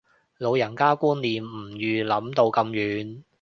[0.39, 3.21] 老人家觀念唔預諗到咁遠